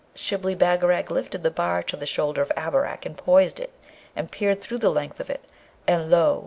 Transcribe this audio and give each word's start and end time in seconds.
Shibli 0.15 0.55
Bagarag 0.55 1.11
lifted 1.11 1.43
the 1.43 1.51
bar 1.51 1.83
to 1.83 1.95
the 1.95 2.07
shoulder 2.07 2.41
of 2.41 2.51
Abarak, 2.57 3.05
and 3.05 3.15
poised 3.15 3.59
it, 3.59 3.71
and 4.15 4.31
peered 4.31 4.59
through 4.59 4.79
the 4.79 4.89
length 4.89 5.19
of 5.19 5.29
it, 5.29 5.45
and 5.85 6.09
lo! 6.09 6.39